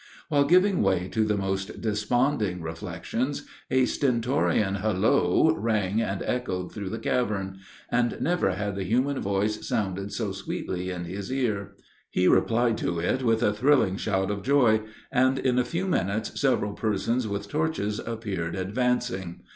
While 0.29 0.45
giving 0.45 0.81
way 0.81 1.07
to 1.09 1.23
the 1.23 1.37
most 1.37 1.79
desponding 1.79 2.63
reflections, 2.63 3.45
a 3.69 3.85
stentorian 3.85 4.77
hilloa 4.77 5.53
rang 5.55 6.01
and 6.01 6.23
echoed 6.23 6.73
through 6.73 6.89
the 6.89 6.97
cavern; 6.97 7.59
and 7.91 8.19
never 8.19 8.53
had 8.55 8.75
the 8.75 8.83
human 8.83 9.19
voice 9.21 9.63
sounded 9.67 10.11
so 10.11 10.31
sweetly 10.31 10.89
in 10.89 11.05
his 11.05 11.31
ear. 11.31 11.73
He 12.09 12.27
replied 12.27 12.79
to 12.79 12.99
it 12.99 13.21
with 13.21 13.43
a 13.43 13.53
thrilling 13.53 13.97
shout 13.97 14.31
of 14.31 14.41
joy, 14.41 14.81
and, 15.11 15.37
in 15.37 15.59
a 15.59 15.63
few 15.63 15.85
minutes, 15.85 16.41
several 16.41 16.73
persons 16.73 17.27
with 17.27 17.47
torches 17.47 17.99
appeared 17.99 18.55
advancing. 18.55 19.41